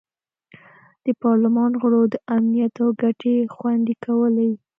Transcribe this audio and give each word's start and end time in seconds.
د 1.05 1.07
پارلمان 1.23 1.71
غړو 1.81 2.01
د 2.13 2.15
امنیت 2.35 2.73
او 2.83 2.89
ګټې 3.01 3.35
خوندي 3.53 3.95
کولې. 4.05 4.49